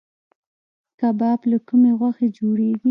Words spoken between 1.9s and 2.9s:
غوښې جوړیږي؟